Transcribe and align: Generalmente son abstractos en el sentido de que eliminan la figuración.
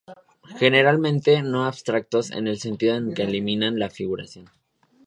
Generalmente 0.57 1.39
son 1.41 1.53
abstractos 1.57 2.31
en 2.31 2.47
el 2.47 2.57
sentido 2.57 2.99
de 2.99 3.13
que 3.13 3.21
eliminan 3.21 3.77
la 3.77 3.91
figuración. 3.91 4.49